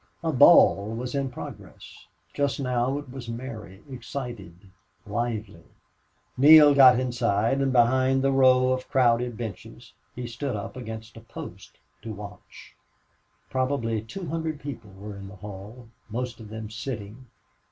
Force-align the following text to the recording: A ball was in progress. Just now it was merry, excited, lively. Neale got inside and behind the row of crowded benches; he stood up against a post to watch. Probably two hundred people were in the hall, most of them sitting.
A 0.23 0.31
ball 0.31 0.95
was 0.95 1.13
in 1.13 1.29
progress. 1.29 2.07
Just 2.33 2.59
now 2.59 2.97
it 2.97 3.11
was 3.11 3.29
merry, 3.29 3.83
excited, 3.87 4.55
lively. 5.05 5.61
Neale 6.35 6.73
got 6.73 6.99
inside 6.99 7.61
and 7.61 7.71
behind 7.71 8.23
the 8.23 8.31
row 8.31 8.69
of 8.73 8.89
crowded 8.89 9.37
benches; 9.37 9.93
he 10.15 10.25
stood 10.25 10.55
up 10.55 10.75
against 10.75 11.17
a 11.17 11.21
post 11.21 11.77
to 12.01 12.13
watch. 12.13 12.75
Probably 13.51 14.01
two 14.01 14.25
hundred 14.25 14.59
people 14.59 14.89
were 14.89 15.15
in 15.15 15.27
the 15.27 15.35
hall, 15.35 15.89
most 16.09 16.39
of 16.39 16.49
them 16.49 16.71
sitting. 16.71 17.27